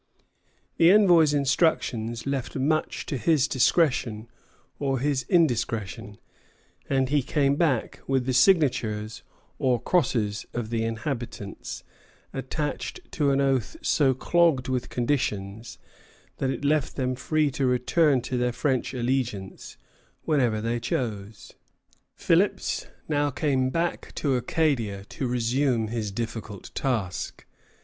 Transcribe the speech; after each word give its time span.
The 0.77 0.89
envoy's 0.91 1.31
instructions 1.31 2.25
left 2.25 2.55
much 2.55 3.05
to 3.05 3.17
his 3.17 3.47
discretion 3.47 4.29
or 4.79 4.97
his 4.97 5.27
indiscretion, 5.29 6.17
and 6.89 7.09
he 7.09 7.21
came 7.21 7.55
back 7.55 7.99
with 8.07 8.25
the 8.25 8.33
signatures, 8.33 9.21
or 9.59 9.79
crosses, 9.79 10.43
of 10.55 10.71
the 10.71 10.83
inhabitants 10.83 11.83
attached 12.33 13.11
to 13.11 13.29
an 13.29 13.39
oath 13.41 13.77
so 13.83 14.15
clogged 14.15 14.67
with 14.67 14.89
conditions 14.89 15.77
that 16.37 16.49
it 16.49 16.65
left 16.65 16.95
them 16.95 17.13
free 17.13 17.51
to 17.51 17.67
return 17.67 18.21
to 18.21 18.37
their 18.37 18.51
French 18.53 18.95
allegiance 18.95 19.77
whenever 20.23 20.59
they 20.61 20.79
chose. 20.79 21.53
Philipps 22.15 22.87
now 23.07 23.29
came 23.29 23.69
back 23.69 24.15
to 24.15 24.35
Acadia 24.35 25.05
to 25.09 25.27
resume 25.27 25.89
his 25.89 26.11
difficult 26.11 26.71
task. 26.73 27.45